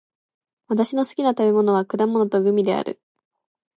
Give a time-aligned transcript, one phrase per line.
[0.67, 2.99] 私の好きな食べ物は果物とグミである。